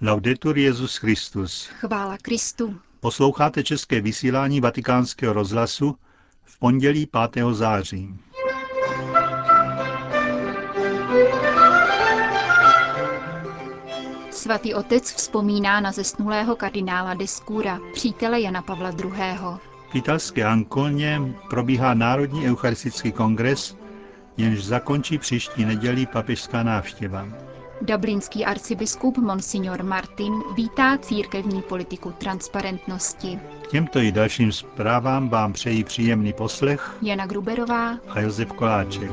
[0.00, 1.66] Laudetur Jezus Christus.
[1.66, 2.76] Chvála Kristu.
[3.00, 5.96] Posloucháte české vysílání Vatikánského rozhlasu
[6.44, 7.44] v pondělí 5.
[7.52, 8.14] září.
[14.30, 19.12] Svatý otec vzpomíná na zesnulého kardinála Deskura, přítele Jana Pavla II.
[19.90, 21.20] V italské Ankolně
[21.50, 23.76] probíhá Národní eucharistický kongres,
[24.36, 27.47] jenž zakončí příští neděli papežská návštěva.
[27.82, 33.38] Dublinský arcibiskup Monsignor Martin vítá církevní politiku transparentnosti.
[33.70, 39.10] Těmto i dalším zprávám vám přejí příjemný poslech Jana Gruberová a Josef Koláček.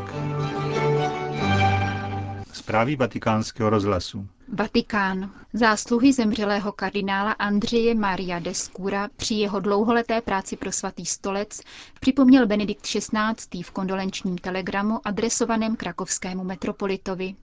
[2.53, 4.27] Zprávy vatikánského rozhlasu.
[4.53, 5.31] Vatikán.
[5.53, 11.61] Zásluhy zemřelého kardinála Andřeje Maria de Scura při jeho dlouholeté práci pro svatý stolec
[11.99, 13.63] připomněl Benedikt XVI.
[13.63, 17.35] v kondolenčním telegramu adresovaném krakovskému metropolitovi.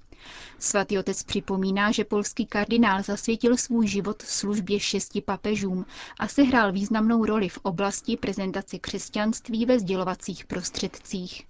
[0.58, 5.86] Svatý otec připomíná, že polský kardinál zasvětil svůj život službě šesti papežům
[6.18, 11.46] a sehrál významnou roli v oblasti prezentace křesťanství ve sdělovacích prostředcích.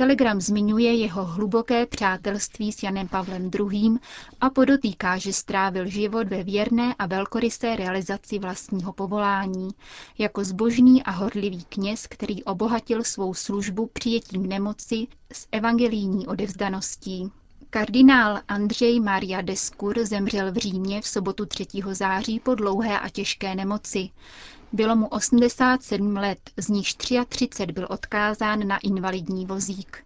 [0.00, 3.98] Telegram zmiňuje jeho hluboké přátelství s Janem Pavlem II.
[4.40, 9.68] a podotýká, že strávil život ve věrné a velkorysé realizaci vlastního povolání,
[10.18, 17.32] jako zbožný a horlivý kněz, který obohatil svou službu přijetím nemoci s evangelijní odevzdaností.
[17.72, 21.66] Kardinál Andřej Maria Deskur zemřel v Římě v sobotu 3.
[21.92, 24.10] září po dlouhé a těžké nemoci.
[24.72, 30.04] Bylo mu 87 let, z nichž 33 byl odkázán na invalidní vozík.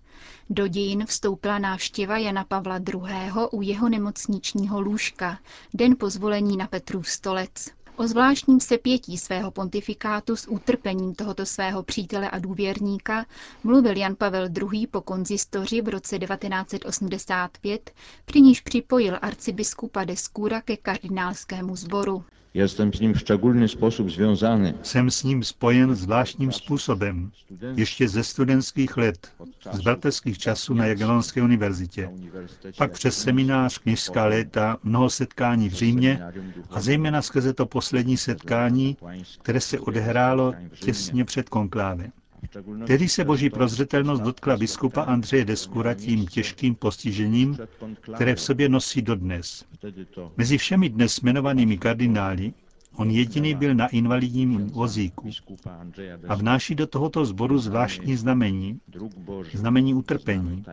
[0.50, 3.32] Do dějin vstoupila návštěva Jana Pavla II.
[3.52, 5.38] u jeho nemocničního lůžka,
[5.74, 7.70] den po zvolení na Petrův stolec.
[7.96, 13.26] O zvláštním sepětí svého pontifikátu s utrpením tohoto svého přítele a důvěrníka
[13.64, 14.86] mluvil Jan Pavel II.
[14.86, 17.90] po konzistoři v roce 1985,
[18.24, 22.24] při níž připojil arcibiskupa de Skura ke kardinálskému sboru.
[22.54, 24.74] Jestem z ním v szczególny sposób związany.
[24.82, 27.30] Jsem s ním spojen zvláštním způsobem,
[27.74, 29.32] ještě ze studentských let,
[29.72, 32.10] z bratrských časů na Jagellonské univerzitě.
[32.78, 36.20] Pak přes seminář, knižská léta, mnoho setkání v Římě
[36.70, 38.96] a zejména skrze to poslední setkání,
[39.42, 42.12] které se odehrálo těsně před konklávem.
[42.86, 47.58] Tehdy se boží prozřetelnost dotkla biskupa Andřeje Deskura tím těžkým postižením,
[48.14, 49.64] které v sobě nosí dodnes.
[50.36, 52.52] Mezi všemi dnes jmenovanými kardinály
[52.96, 55.28] on jediný byl na invalidním vozíku
[56.28, 58.80] a vnáší do tohoto sboru zvláštní znamení,
[59.52, 60.64] znamení utrpení.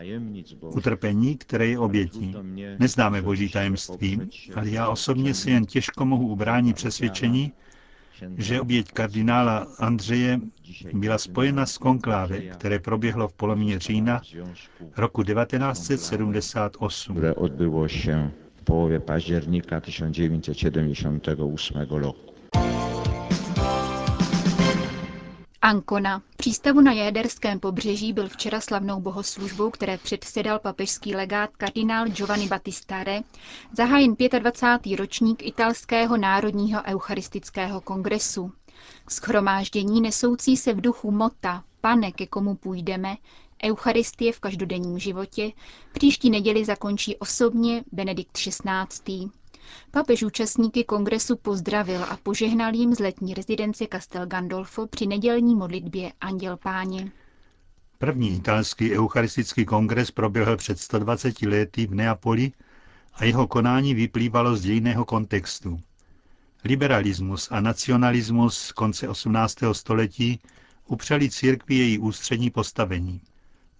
[0.61, 2.35] Utrpení, které je obětí.
[2.79, 4.21] Neznáme boží tajemství,
[4.55, 7.51] ale já osobně se jen těžko mohu ubránit přesvědčení,
[8.37, 10.39] že oběť kardinála Andřeje
[10.93, 14.21] byla spojena s konkláve, které proběhlo v polovině října
[14.97, 17.15] roku 1978.
[17.15, 22.30] które odbyło się w połowie października 1978 roku.
[25.63, 26.21] Ancona.
[26.37, 33.21] Přístavu na Jaderském pobřeží byl včera slavnou bohoslužbou, které předsedal papežský legát kardinál Giovanni Battistare,
[33.77, 34.97] zahájen 25.
[34.97, 38.51] ročník italského národního eucharistického kongresu.
[39.09, 43.17] Schromáždění nesoucí se v duchu mota Pane, ke komu půjdeme,
[43.63, 45.51] Eucharistie v každodenním životě,
[45.93, 49.29] příští neděli zakončí osobně Benedikt XVI.
[49.91, 56.11] Papež účastníky kongresu pozdravil a požehnal jim z letní rezidence Castel Gandolfo při nedělní modlitbě
[56.21, 57.11] Anděl Páně.
[57.97, 62.51] První italský eucharistický kongres proběhl před 120 lety v Neapoli
[63.13, 65.79] a jeho konání vyplývalo z dějného kontextu.
[66.63, 69.57] Liberalismus a nacionalismus konce 18.
[69.71, 70.39] století
[70.87, 73.21] upřeli církvi její ústřední postavení.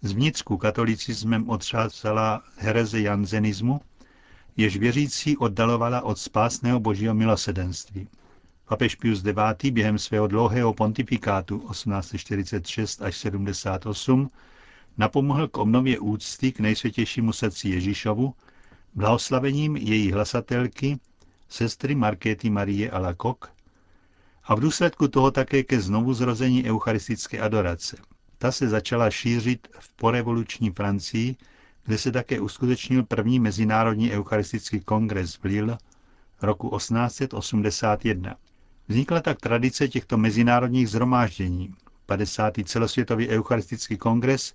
[0.02, 3.80] Zvnitřku katolicismem otřásala hereze janzenismu,
[4.56, 8.08] jež věřící oddalovala od spásného božího milosedenství.
[8.68, 9.70] Papež Pius IX.
[9.70, 14.30] během svého dlouhého pontifikátu 1846 až 78
[14.98, 18.34] napomohl k obnově úcty k nejsvětějšímu srdci Ježíšovu,
[18.94, 20.98] blahoslavením její hlasatelky,
[21.48, 23.48] sestry Markéty Marie Alacoque,
[24.44, 27.96] a v důsledku toho také ke znovuzrození eucharistické adorace.
[28.38, 31.36] Ta se začala šířit v porevoluční Francii,
[31.84, 35.78] kde se také uskutečnil první mezinárodní eucharistický kongres v Lille
[36.42, 38.36] roku 1881.
[38.88, 41.74] Vznikla tak tradice těchto mezinárodních zhromáždění.
[42.06, 42.54] 50.
[42.64, 44.54] celosvětový eucharistický kongres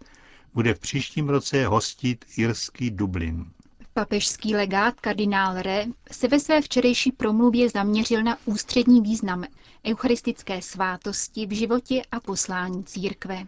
[0.54, 3.46] bude v příštím roce hostit irský Dublin.
[3.94, 9.44] Papežský legát kardinál Re se ve své včerejší promluvě zaměřil na ústřední význam
[9.86, 13.48] eucharistické svátosti v životě a poslání církve.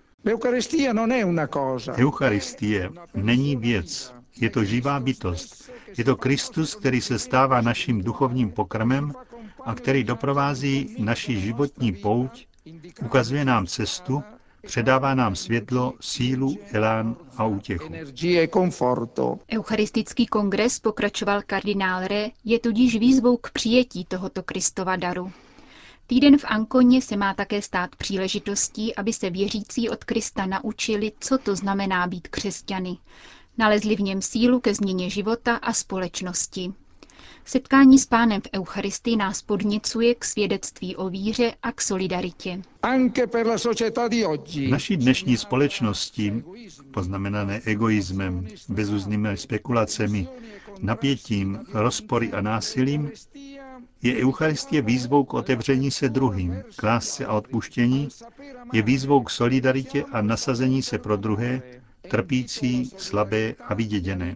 [1.98, 5.72] Eucharistie není věc, Je to živá bytost.
[5.98, 9.14] Je to Kristus, který se stává naším duchovním pokrmem
[9.66, 12.48] a který doprovází naši životní pouť,
[13.06, 14.24] ukazuje nám cestu,
[14.66, 17.94] předává nám světlo, sílu, elán a útěchu.
[19.52, 25.32] Eucharistický kongres, pokračoval kardinál Re, je tudíž výzvou k přijetí tohoto Kristova daru.
[26.10, 31.38] Týden v Ankoně se má také stát příležitostí, aby se věřící od Krista naučili, co
[31.38, 32.98] to znamená být křesťany.
[33.58, 36.74] Nalezli v něm sílu ke změně života a společnosti.
[37.46, 42.62] Setkání s pánem v Eucharistii nás podněcuje k svědectví o víře a k solidaritě.
[44.56, 46.44] V naší dnešní společnosti,
[46.92, 50.28] poznamenané egoismem, bezuznými spekulacemi,
[50.82, 53.12] napětím, rozpory a násilím,
[54.02, 58.10] je Eucharistie výzvou k otevření se druhým, k lásce a odpuštění,
[58.74, 61.62] je výzvou k solidaritě a nasazení se pro druhé,
[62.10, 64.36] trpící, slabé a vyděděné.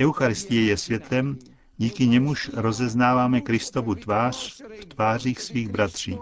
[0.00, 1.38] Eucharistie je světlem,
[1.76, 6.18] díky němuž rozeznáváme Kristovu tvář v tvářích svých bratří.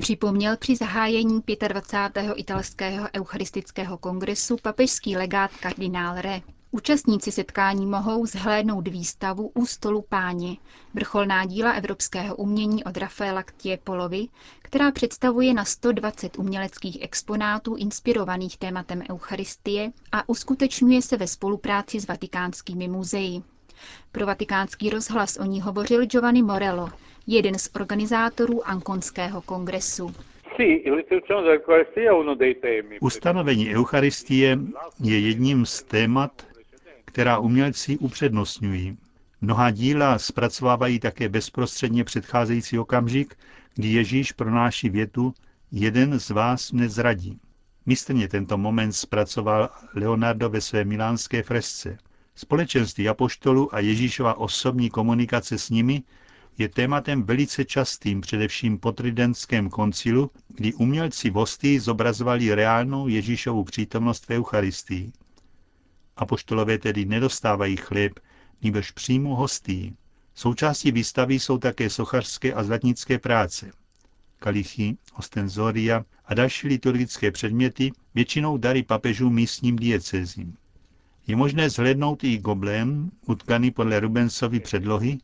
[0.00, 2.32] Připomněl při zahájení 25.
[2.36, 6.40] italského eucharistického kongresu papežský legát kardinál Re.
[6.76, 10.56] Účastníci setkání mohou zhlédnout výstavu U stolu páně,
[10.94, 13.44] vrcholná díla evropského umění od Rafaela
[13.84, 14.26] Polovi,
[14.62, 22.08] která představuje na 120 uměleckých exponátů inspirovaných tématem Eucharistie a uskutečňuje se ve spolupráci s
[22.08, 23.42] vatikánskými muzeji.
[24.12, 26.88] Pro vatikánský rozhlas o ní hovořil Giovanni Morello,
[27.26, 30.14] jeden z organizátorů Ankonského kongresu.
[33.00, 34.58] Ustanovení Eucharistie
[35.04, 36.32] je jedním z témat,
[37.16, 38.96] která umělci upřednostňují.
[39.40, 43.38] Mnoha díla zpracovávají také bezprostředně předcházející okamžik,
[43.74, 45.34] kdy Ježíš pronáší větu
[45.72, 47.38] Jeden z vás nezradí.
[47.86, 51.98] Mistrně tento moment zpracoval Leonardo ve své milánské fresce.
[52.34, 56.02] Společenství apoštolů a Ježíšova osobní komunikace s nimi
[56.58, 61.36] je tématem velice častým, především po tridentském koncilu, kdy umělci v
[61.80, 65.12] zobrazovali reálnou Ježíšovu přítomnost v Eucharistii.
[66.16, 68.20] Apoštolové tedy nedostávají chléb,
[68.62, 69.96] nýbrž přímo hostí.
[70.34, 73.70] Součástí výstavy jsou také sochařské a zlatnické práce.
[74.38, 80.56] Kalichy, ostenzoria a další liturgické předměty, většinou dary papežů místním diecezím.
[81.26, 85.18] Je možné zhlédnout i goblém, utkaný podle Rubensovy předlohy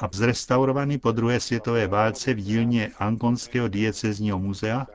[0.00, 4.86] a zrestaurovaný po druhé světové válce v dílně Ankonského diecezního muzea,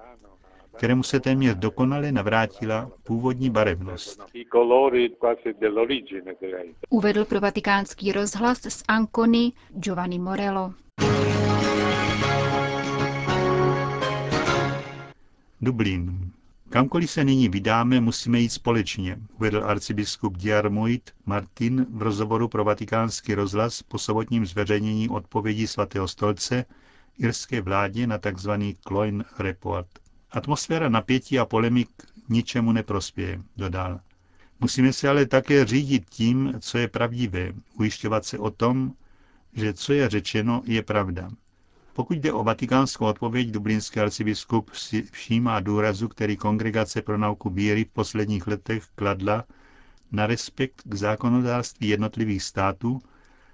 [0.75, 4.21] kterému se téměř dokonale navrátila původní barevnost.
[6.89, 10.73] Uvedl pro vatikánský rozhlas z Ancony Giovanni Morello.
[15.61, 16.31] Dublín.
[16.69, 23.35] Kamkoliv se nyní vydáme, musíme jít společně, uvedl arcibiskup Diarmuid Martin v rozhovoru pro vatikánský
[23.35, 26.65] rozhlas po sobotním zveřejnění odpovědi svatého stolce
[27.17, 28.51] irské vládě na tzv.
[28.87, 30.04] Cloyne Report.
[30.31, 31.89] Atmosféra napětí a polemik
[32.29, 33.99] ničemu neprospěje, dodal.
[34.59, 38.93] Musíme se ale také řídit tím, co je pravdivé, ujišťovat se o tom,
[39.53, 41.29] že co je řečeno, je pravda.
[41.93, 47.83] Pokud jde o vatikánskou odpověď, dublinský arcibiskup si všímá důrazu, který Kongregace pro nauku víry
[47.85, 49.43] v posledních letech kladla
[50.11, 53.01] na respekt k zákonodárství jednotlivých států,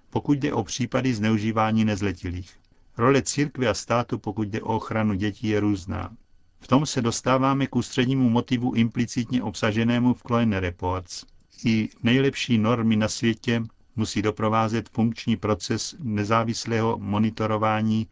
[0.10, 2.58] pokud jde o případy zneužívání nezletilých.
[2.98, 6.12] Role církve a státu, pokud jde o ochranu dětí, je různá.
[6.62, 11.26] V tom se dostáváme k ústřednímu motivu implicitně obsaženému v Kloene Reports.
[11.66, 13.64] I nejlepší normy na světě
[13.96, 18.08] musí doprovázet funkční proces nezávislého monitorování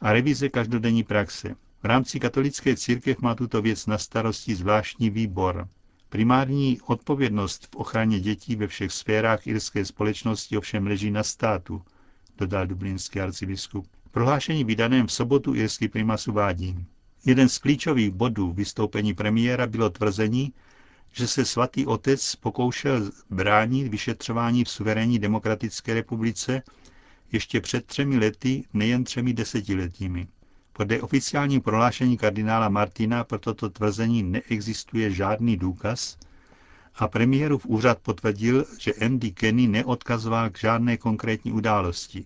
[0.00, 1.54] a revize každodenní praxe.
[1.82, 5.68] V rámci katolické církev má tuto věc na starosti zvláštní výbor.
[6.08, 11.82] Primární odpovědnost v ochraně dětí ve všech sférách irské společnosti ovšem leží na státu,
[12.38, 13.86] dodal dublinský arcibiskup.
[14.10, 16.86] Prohlášení vydaném v sobotu irský primas uvádí.
[17.26, 20.52] Jeden z klíčových bodů vystoupení premiéra bylo tvrzení,
[21.12, 26.62] že se svatý otec pokoušel bránit vyšetřování v suverénní demokratické republice
[27.32, 30.26] ještě před třemi lety, nejen třemi desetiletími.
[30.72, 36.18] Podle oficiální prohlášení kardinála Martina pro toto tvrzení neexistuje žádný důkaz
[36.94, 42.24] a premiérův úřad potvrdil, že Andy Kenny neodkazoval k žádné konkrétní události.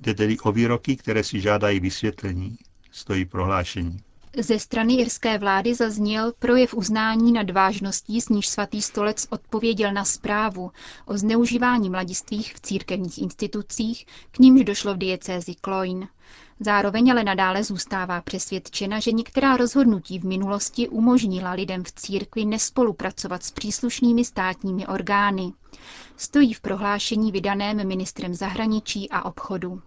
[0.00, 2.56] Jde tedy o výroky, které si žádají vysvětlení,
[2.90, 3.96] stojí prohlášení.
[4.38, 10.04] Ze strany irské vlády zazněl projev uznání nad vážností, s níž svatý stolec odpověděl na
[10.04, 10.70] zprávu
[11.06, 16.08] o zneužívání mladistvých v církevních institucích, k nímž došlo v diecézi Kloin.
[16.60, 23.42] Zároveň ale nadále zůstává přesvědčena, že některá rozhodnutí v minulosti umožnila lidem v církvi nespolupracovat
[23.44, 25.52] s příslušnými státními orgány.
[26.16, 29.82] Stojí v prohlášení vydaném ministrem zahraničí a obchodu.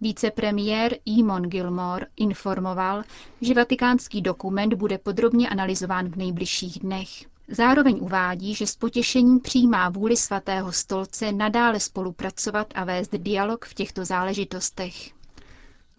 [0.00, 3.02] Vicepremiér Eamon Gilmore informoval,
[3.40, 7.08] že vatikánský dokument bude podrobně analyzován v nejbližších dnech.
[7.48, 13.74] Zároveň uvádí, že s potěšením přijímá vůli svatého stolce nadále spolupracovat a vést dialog v
[13.74, 14.94] těchto záležitostech.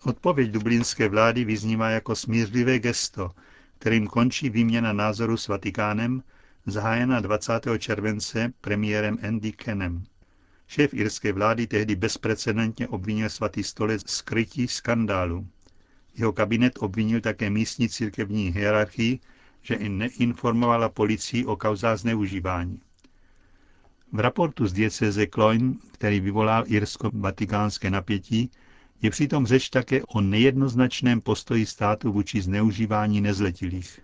[0.06, 3.32] Odpověď dublinské vlády vyznívá jako smířlivé gesto,
[3.80, 6.24] kterým končí výměna názoru s Vatikánem,
[6.66, 7.54] zahájena 20.
[7.78, 10.04] července premiérem Andy Kenem.
[10.72, 15.48] Šéf irské vlády tehdy bezprecedentně obvinil svatý stolec z krytí skandálu.
[16.16, 19.20] Jeho kabinet obvinil také místní církevní hierarchii,
[19.62, 22.80] že i neinformovala policii o kauzách zneužívání.
[24.12, 28.52] V raportu z dieceze Cloyne, který vyvolal irsko-vatikánské napětí,
[29.02, 34.00] je přitom řeč také o nejednoznačném postoji státu vůči zneužívání nezletilých.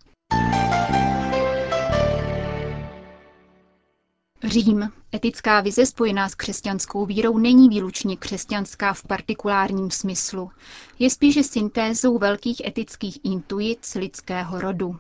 [4.48, 4.92] Řím.
[5.16, 10.52] Etická vize spojená s křesťanskou vírou není výlučně křesťanská v partikulárním smyslu.
[11.00, 14.96] Je spíše syntézou velkých etických intuic lidského rodu.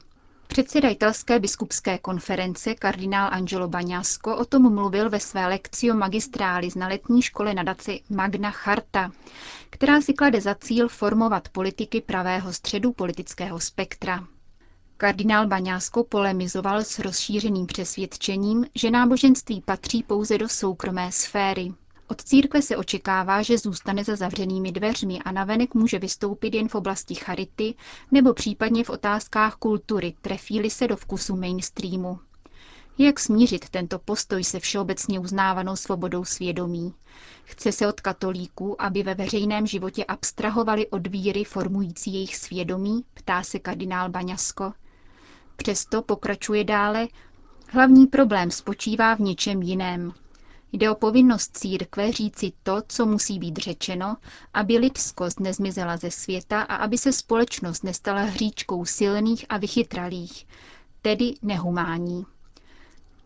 [0.47, 6.87] Předseda italské biskupské konference kardinál Angelo Baňasko o tom mluvil ve své lekcio magistrális na
[6.87, 9.11] letní škole nadaci Magna Charta,
[9.69, 14.27] která si klade za cíl formovat politiky pravého středu politického spektra.
[14.99, 21.73] Kardinál Baňásko polemizoval s rozšířeným přesvědčením, že náboženství patří pouze do soukromé sféry.
[22.07, 26.75] Od církve se očekává, že zůstane za zavřenými dveřmi a navenek může vystoupit jen v
[26.75, 27.73] oblasti charity
[28.11, 32.19] nebo případně v otázkách kultury, trefí se do vkusu mainstreamu.
[32.97, 36.93] Jak smířit tento postoj se všeobecně uznávanou svobodou svědomí?
[37.43, 43.03] Chce se od katolíků, aby ve veřejném životě abstrahovali od víry formující jejich svědomí?
[43.13, 44.73] Ptá se kardinál Baňasko.
[45.57, 47.07] Přesto pokračuje dále,
[47.69, 50.13] hlavní problém spočívá v něčem jiném.
[50.71, 54.17] Jde o povinnost církve říci to, co musí být řečeno,
[54.53, 60.47] aby lidskost nezmizela ze světa a aby se společnost nestala hříčkou silných a vychytralých,
[61.01, 62.25] tedy nehumání.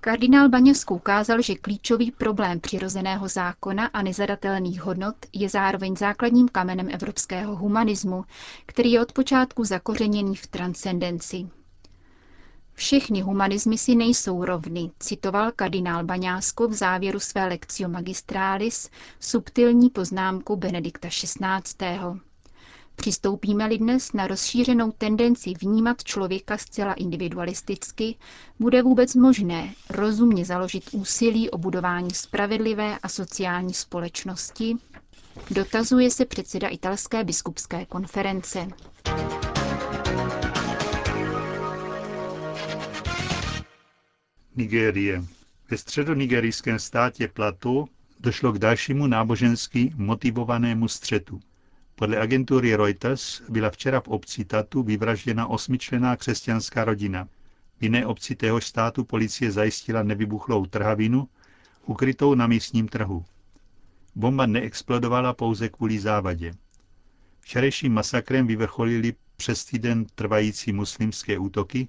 [0.01, 6.87] Kardinál Baňovskou ukázal, že klíčový problém přirozeného zákona a nezadatelných hodnot je zároveň základním kamenem
[6.91, 8.25] evropského humanismu,
[8.65, 11.49] který je od počátku zakořeněný v transcendenci.
[12.81, 20.55] Všechny humanizmy si nejsou rovny, citoval kardinál Baňásko v závěru své lekcio magistralis subtilní poznámku
[20.55, 21.99] Benedikta XVI.
[22.95, 28.15] Přistoupíme-li dnes na rozšířenou tendenci vnímat člověka zcela individualisticky,
[28.59, 34.75] bude vůbec možné rozumně založit úsilí o budování spravedlivé a sociální společnosti?
[35.51, 38.67] Dotazuje se předseda italské biskupské konference.
[44.55, 45.23] Nigérie.
[45.69, 47.85] Ve středonigerijském státě Plateau
[48.19, 51.39] došlo k dalšímu nábožensky motivovanému střetu.
[51.95, 57.27] Podle agentury Reuters byla včera v obci Tatu vyvražděna osmičlená křesťanská rodina.
[57.79, 61.27] V jiné obci téhož státu policie zajistila nevybuchlou trhavinu,
[61.85, 63.25] ukrytou na místním trhu.
[64.15, 66.53] Bomba neexplodovala pouze kvůli závadě.
[67.39, 71.87] Včerejším masakrem vyvrcholili přes týden trvající muslimské útoky,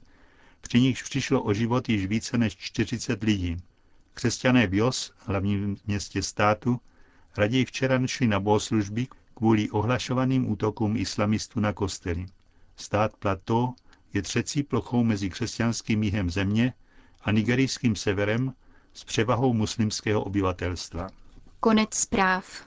[0.63, 3.57] při nichž přišlo o život již více než 40 lidí.
[4.15, 6.81] Křesťané v Jos, hlavním městě státu,
[7.37, 12.27] raději včera nešli na bohoslužby kvůli ohlašovaným útokům islamistů na kostely.
[12.77, 13.69] Stát Plateau
[14.15, 16.73] je třecí plochou mezi křesťanským jihem země
[17.23, 18.53] a nigerijským severem
[18.93, 21.09] s převahou muslimského obyvatelstva.
[21.61, 22.67] Konec zpráv.